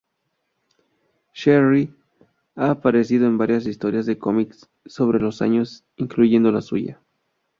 [1.31, 1.95] Cheryl
[2.55, 4.55] ha aparecido en varias historias del cómic
[4.87, 6.99] sobre los años, incluyendo la suya.